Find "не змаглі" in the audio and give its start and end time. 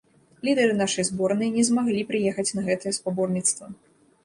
1.59-2.07